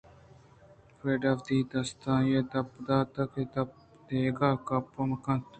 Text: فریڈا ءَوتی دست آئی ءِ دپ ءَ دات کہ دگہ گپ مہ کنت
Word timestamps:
فریڈا 0.97 1.31
ءَوتی 1.35 1.57
دست 1.71 1.99
آئی 2.13 2.31
ءِ 2.39 2.49
دپ 2.51 2.67
ءَ 2.77 2.85
دات 2.87 3.13
کہ 3.31 3.43
دگہ 4.07 4.49
گپ 4.67 4.87
مہ 5.09 5.17
کنت 5.23 5.45